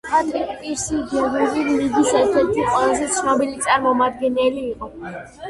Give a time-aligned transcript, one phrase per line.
[0.11, 4.93] პატრიკ პირსი გელური ლიგის ერთ-ერთი ყველაზე ცნობილი წარმომადგენელი იყო.